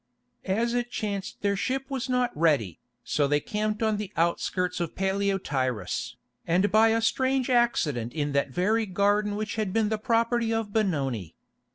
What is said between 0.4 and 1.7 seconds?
As it chanced their